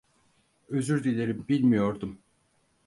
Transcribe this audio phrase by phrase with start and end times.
[0.67, 2.17] Özür dilerim, bilmiyordum.